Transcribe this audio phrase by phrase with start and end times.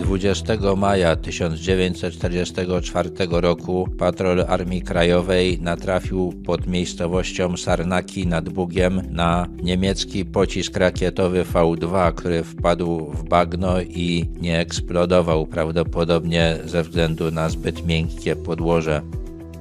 [0.00, 10.24] 20 maja 1944 roku patrol Armii Krajowej natrafił pod miejscowością Sarnaki nad Bugiem na niemiecki
[10.24, 17.86] pocisk rakietowy V2, który wpadł w bagno i nie eksplodował, prawdopodobnie ze względu na zbyt
[17.86, 19.02] miękkie podłoże.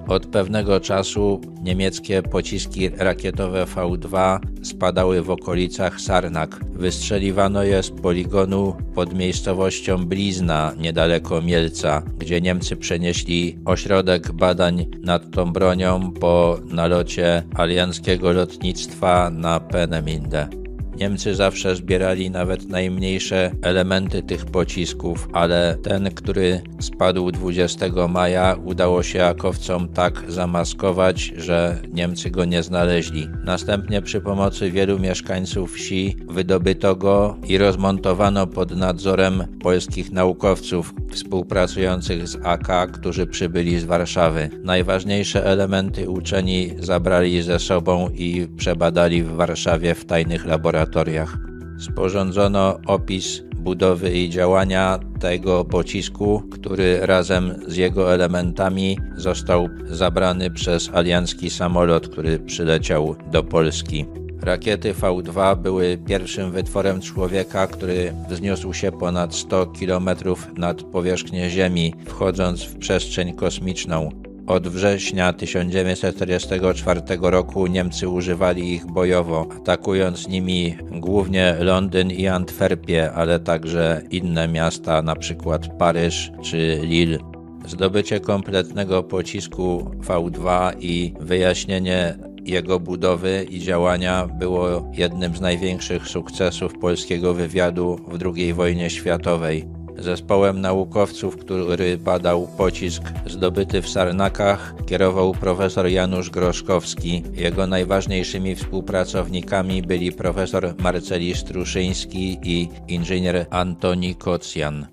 [0.08, 6.60] Od pewnego czasu niemieckie pociski rakietowe V2 spadały w okolicach Sarnak.
[6.74, 15.32] Wystrzeliwano je z poligonu pod miejscowością Blizna, niedaleko Mielca, gdzie Niemcy przenieśli ośrodek badań nad
[15.32, 20.63] tą bronią po nalocie alianckiego lotnictwa na Peneminde.
[21.04, 29.04] Niemcy zawsze zbierali nawet najmniejsze elementy tych pocisków, ale ten, który spadł 20 maja, udało
[29.04, 33.28] się akowcom tak zamaskować, że Niemcy go nie znaleźli.
[33.46, 42.28] Następnie przy pomocy wielu mieszkańców wsi wydobyto go i rozmontowano pod nadzorem polskich naukowców współpracujących
[42.28, 44.50] z AK, którzy przybyli z Warszawy.
[44.64, 51.38] Najważniejsze elementy uczeni zabrali ze sobą i przebadali w Warszawie w tajnych laboratoriach laboratoriach.
[51.80, 60.90] Sporządzono opis budowy i działania tego pocisku, który razem z jego elementami został zabrany przez
[60.94, 64.06] aliancki samolot, który przyleciał do Polski.
[64.42, 70.10] Rakiety V2 były pierwszym wytworem człowieka, który wzniósł się ponad 100 km
[70.58, 74.10] nad powierzchnię Ziemi, wchodząc w przestrzeń kosmiczną.
[74.48, 83.40] Od września 1944 roku Niemcy używali ich bojowo, atakując nimi głównie Londyn i Antwerpię, ale
[83.40, 85.60] także inne miasta, np.
[85.80, 87.18] Paryż czy Lille.
[87.66, 96.74] Zdobycie kompletnego pocisku V2 i wyjaśnienie jego budowy i działania było jednym z największych sukcesów
[96.80, 99.83] polskiego wywiadu w II wojnie światowej.
[99.98, 107.24] Zespołem naukowców, który badał pocisk zdobyty w Sarnakach, kierował profesor Janusz Groszkowski.
[107.34, 114.93] Jego najważniejszymi współpracownikami byli profesor Marceli Struszyński i inżynier Antoni Kocjan.